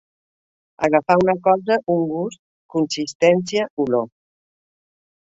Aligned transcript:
Agafar 0.85 1.17
una 1.23 1.33
cosa 1.47 1.75
un 1.95 2.07
gust, 2.11 2.41
consistència, 2.75 3.67
olor. 3.85 4.07